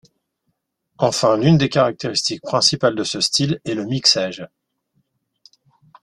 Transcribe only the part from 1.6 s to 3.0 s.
caractéristiques principales